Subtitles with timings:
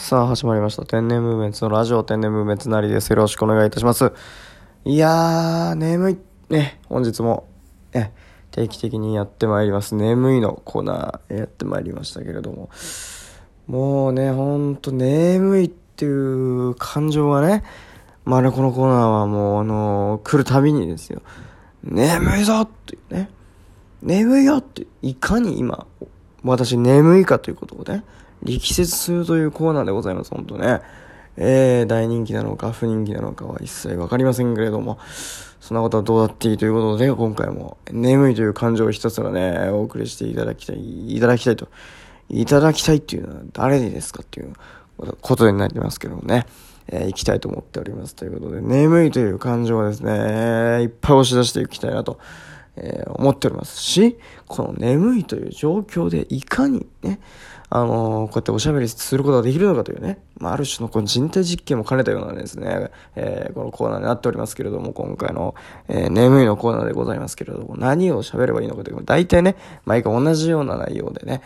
[0.00, 0.86] さあ、始まりました。
[0.86, 3.10] 天然ムーブメンツのラジオ天然ムーブメンツなりです。
[3.10, 4.12] よろしくお願いいたします。
[4.84, 6.18] いやー、眠い。
[6.48, 7.48] ね、本日も、
[7.92, 8.14] ね、
[8.52, 9.96] 定期的にやってまいります。
[9.96, 12.70] 眠いのコーナーやってまいりましたけれども。
[13.66, 17.64] もうね、ほんと眠いっていう感情がね、
[18.24, 21.22] まあね、このコーナーはもう、あのー、来るたびにですよ。
[21.82, 23.30] 眠いぞっていうね。
[24.00, 25.88] 眠いよって、いかに今、
[26.44, 28.04] 私眠いかということをね、
[28.42, 30.80] 力説するというコーナーでございます、本当ね。
[31.36, 34.98] えー、大人気なのか不人気なのかは一切わかりませんけれども、
[35.60, 41.68] そんなことはどうだっていいということで、今回も眠いという感情をひたすらね、お送りしていただきたい、いただきたいと、
[42.28, 44.52] いただきたいっていうのは誰にですかっていう
[45.20, 46.46] ことになりますけどもね、
[46.88, 48.16] えー、行きたいと思っております。
[48.16, 52.18] ということで、眠いという感情はですね、いっぱい押し出していきたいなと。
[52.80, 57.18] えー、思っておりますし、この眠いという状況でいかにね、
[57.70, 65.54] あの、こうやっておしゃべりすることができるのかというね、まあ、ある種のこの人体実験も兼ねたようなですね、えー、このコーナーになっておりますけれども、今回の、
[65.88, 71.42] えー、眠いのコーナーでございますけれども、何を喋ればいいのかという、大体ね、毎回同じような内容でね、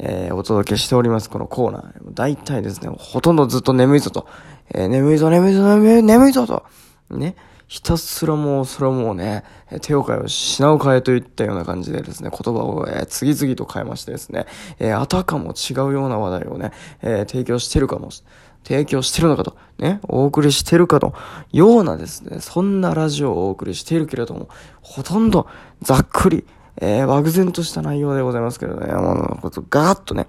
[0.00, 1.92] えー、お届けしております、このコーナー。
[2.14, 4.26] 大体ですね、ほとんどずっと眠いぞと、
[4.74, 6.64] えー、眠いぞ、眠いぞ、眠いぞと、
[7.10, 7.36] ね、
[7.70, 9.44] ひたすらもう、それはもうね、
[9.80, 14.46] 手を変えを品を変えといったような感じでですね、言葉を、えー、次々と変えましてですね、
[14.80, 18.24] えー、あたかも違うような話題をね、えー、提供してるかもし、
[18.64, 21.14] 提供してるのかと、ね、お送りしてるかと、
[21.52, 24.48] ようなですね、そんなラジオをお送りしているけれども、
[24.82, 25.46] ほとんど
[25.80, 26.44] ざっくり、
[26.78, 30.26] えー、漠然とした内容でございますけれどね、もう、ことガーッとね、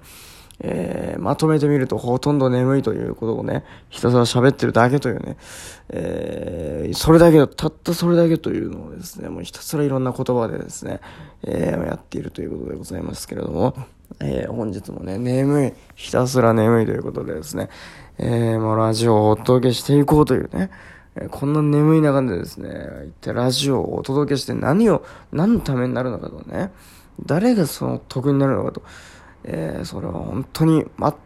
[0.64, 5.38] えー、まとめてみるとほとんど眠いということをね、ひたすら喋ってるだけというね、
[5.90, 11.00] えー、それだけ、たったそれだけというのをですね、もうひたすらいろんな言葉でですね、
[11.44, 13.76] えー、やっているということでございますけれども、
[14.20, 17.70] えー、本日もね、眠い、ひたすら眠いということでですね、
[18.20, 20.70] えー、もうラジオをお届けしていこうというね、
[21.16, 22.70] えこんな眠い中でですね、
[23.08, 26.72] 一体ラジオをお届けして何を、何のためになるのかとね、
[27.26, 28.82] 誰がその得になるのかと、
[29.44, 30.86] えー、それは本当に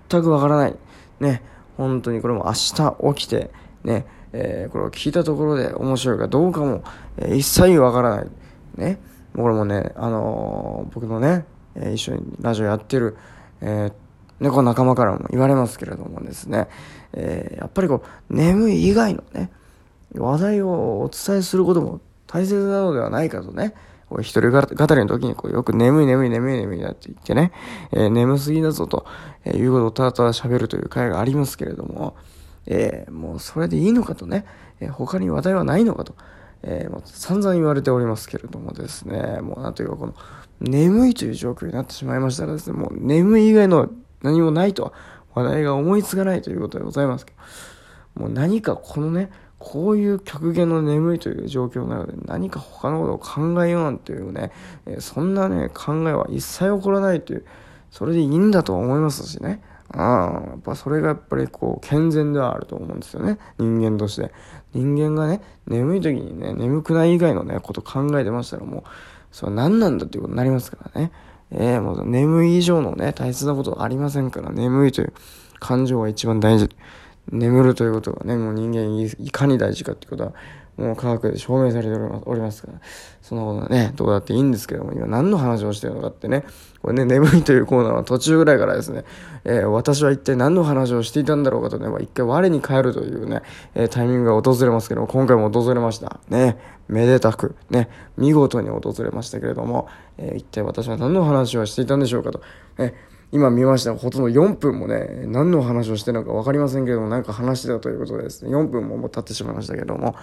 [0.09, 0.75] 全くわからない。
[1.19, 1.41] ね、
[1.77, 3.51] 本当にこれも明日起きて、
[3.83, 6.83] ね、えー、これを聞いたところで面白いかどうかも、
[7.17, 8.27] えー、一切わからない。
[8.75, 8.99] ね、
[9.35, 11.45] これもね、あのー、僕のね、
[11.75, 13.17] え一緒にラジオやってる、
[13.61, 13.91] え
[14.39, 16.67] 猫仲間からも言われますけれどもですね、
[17.13, 19.49] えやっぱりこう、眠い以外のね、
[20.13, 23.73] 話題をお伝えすることも大切なのではないかとね、
[24.15, 27.51] こう一人語りの時にこうよく眠い眠い眠い眠いだって言ってね、
[27.91, 29.05] えー、眠すぎだぞと、
[29.43, 32.15] え、いうことをただただ喋るという会がありますけれども、
[32.65, 34.45] えー、もうそれでいいのかとね、
[34.79, 36.15] えー、他に話題はないのかと、
[36.63, 40.13] えー、もう散々言われておりますけれどもですね、もうなんというかこの、
[40.61, 43.89] 眠いという状況になってしまいましたらですね、もう眠い以外の
[44.21, 44.93] 何もないと、
[45.33, 47.33] 話題が思いつかないということでございますけ
[48.15, 49.29] ど、もう何かこのね、
[49.59, 54.51] こういう極限の眠いという状況なので何か他のことを考えようなんていうね、
[54.85, 57.45] えそんなね、考えは一切起こらないという、
[57.89, 59.61] それでいいんだと思いますしね。
[59.89, 63.37] ああ、やっぱそれがやっぱりこう健全ではあると思うんですよね。
[63.57, 64.31] 人間として。
[64.73, 68.83] 人間がね、眠い時にね、眠くない以外のね、こと考えてましたらもう、
[69.31, 71.11] それは何なんだっていうことになりますからね。
[71.51, 75.13] ええー、もう眠い以上のね、大切なことはありませんから、眠いという
[75.59, 76.69] 感情が一番大事。
[77.31, 80.33] 眠るということがね、もう人間いかに大事かっていうことは、
[80.77, 82.79] もう科学で証明されておりますから、
[83.21, 86.43] そのことはね、どうだっていいんですけども、今何の話をしてるのかってね、
[86.81, 89.05] これね、眠いというコーナーは途中ぐらいからですね、
[89.45, 93.41] えー、私は一体何の話をしていたんだろうかとね、まあ、一回我に返るというね、
[93.73, 96.19] えー、タイミングが訪れますけども、今回も訪れました。
[96.27, 96.57] ね、
[96.89, 97.87] めでたく、ね、
[98.17, 99.87] 見事に訪れましたけれども、
[100.17, 102.41] えー、一体私は何の話をしていたんでしょうかと、
[102.79, 102.93] え
[103.35, 110.15] 今見ましたほとんど4分もね、何の話をしてるのか分かりませんけども、なんか話してたということでですね、4分ももう経ってしまいましたけども、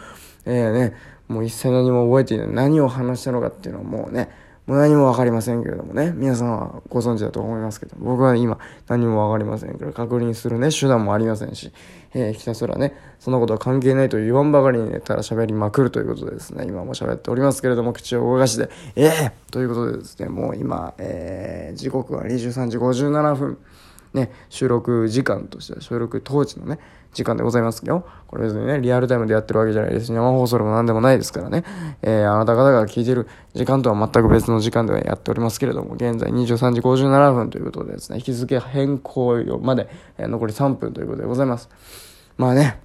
[0.46, 0.94] えー、ね、
[1.28, 2.48] もう一切何も覚えていない。
[2.48, 4.30] 何を話したのかっていうのはもうね、
[4.66, 11.72] もう何も分かりませんけれどもね、皆さんはご存知だと思いますけど、僕は今何も分かりませんから、確認するね、手段もありませんし、
[12.14, 23.58] えー、ひたすらね、そんなことは関係ないと言わんばかりに寝、たら喋りまくるということでですね、今も喋っておりますけれども、口を動かして、ええー、ということでですね、もう今、えー、時刻は23時57分。
[24.14, 26.78] ね、収録時間としては、収録当時のね、
[27.12, 28.06] 時間でございますよ。
[28.26, 31.64] これ別にね、リアルタイムでやってるわけじゃないですし、生放送でも何でもないですからね。
[32.02, 39.88] えー、あなた方が聞いてる時間とは全く別の時間ではやっておりますけれども、現在23時57分ということでですね、日付変更まで、
[40.18, 41.68] えー、残り3分ということでございます。
[42.36, 42.80] まあね、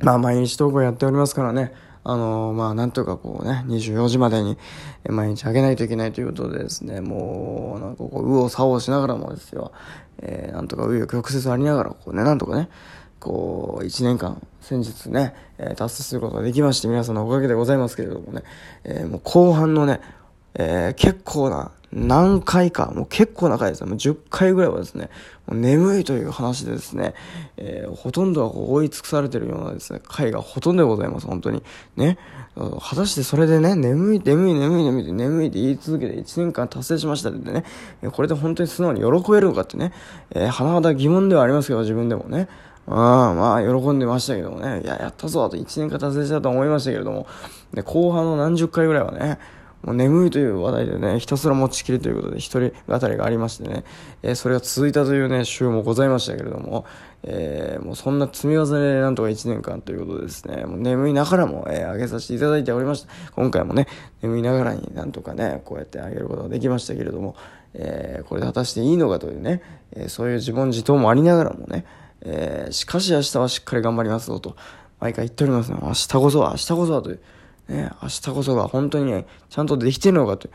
[0.00, 1.72] まあ毎日投稿やっておりますからね、
[2.04, 4.58] あの、まあ、なんとかこうね、24時までに
[5.08, 9.72] 毎日あげないといけないということでですね、もう、なんかこう、右往左往しながらもですよ、
[10.18, 12.68] えー、なんとか右翼曲折ありながら、こうね、なんとかね、
[13.20, 18.42] こう、1年間、先日ね、えー、達成することができまして、皆さんのおかげでございますけれどもね、
[18.82, 20.00] えー、もう後半のね、
[20.54, 25.10] えー、結構な、何回か、もう結構な回ですね、もう10回ぐらいはですね、
[25.46, 27.14] もう眠いという話でですね、
[27.58, 31.62] えー、ほとんどは追い尽くされてるようなですね、回がほとんどでございます、本当に。
[31.96, 32.18] ね。
[32.54, 37.64] 果たしてそれでね、眠い、眠い、眠い、眠いって、眠いって言い続けて1年間達成しましたってね、
[38.10, 39.92] これで本当に素直に喜べるのかってね、
[40.34, 42.48] えー、甚だ疑問ではありますけど、自分でもね。
[42.86, 44.82] あ、まあ、喜んでましたけどもね。
[44.82, 47.26] いや、やったぞあと1年間達成したと思いましたけれども、
[47.72, 49.38] で、後半の何十回ぐらいはね、
[49.82, 53.84] もう眠いという話題でね、ひたすら持ちきりということで、一人語りがありましてね、
[54.22, 56.84] えー、それが続いたというね、週もございましたけれども、
[57.24, 63.08] えー、もうそんな積み重ねでなんとか1年間ということでですね、もう眠いながらも、えー、上げさせていただいておりました。
[63.34, 63.88] 今回もね、
[64.22, 67.34] 眠いながらになんとかね、こうやってあげることができましたけれども、
[67.74, 69.62] えー、これで果たしていいのかというね、
[69.92, 71.84] えー、そういう自問自答もありながらもね、
[72.20, 74.54] えー、しかし明日はしっかり頑張りますぞと、
[75.00, 75.78] 毎回言っておりますね。
[75.82, 77.20] 明日こそは、明日こそはという。
[77.72, 80.48] ね、明日こそが本当にね、ちゃんとできてるのかと。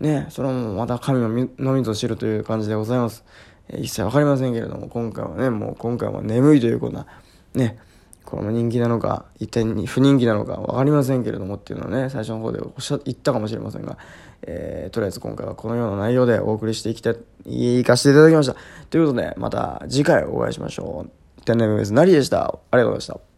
[0.00, 1.28] ね、それもまた神の
[1.74, 3.24] みぞ知るという感じでございます。
[3.68, 7.06] えー、一切わかりませんけれども、今回はね、もう今回は眠いというこんな、
[7.54, 7.78] ね、
[8.24, 13.98] この人気なのか、一体不人気なのか分かりませんけれどもっていうのをね、最初の方でおっしゃ言ったかもしれませんが、
[14.42, 18.56] えー、とりあえず今回はこのような内容でお送りしていきたい、行かせていただきました。
[18.88, 21.44] ということで、また次回お会いしましょう。
[21.44, 22.46] 天然メスなりでした。
[22.46, 23.33] ありがとうございました。